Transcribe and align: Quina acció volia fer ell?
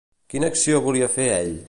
Quina 0.33 0.49
acció 0.53 0.81
volia 0.87 1.11
fer 1.19 1.31
ell? 1.39 1.55